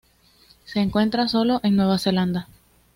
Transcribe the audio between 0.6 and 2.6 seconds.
Se encuentra sólo en Nueva Zelanda.